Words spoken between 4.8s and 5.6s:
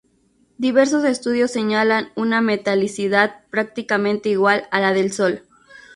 del Sol.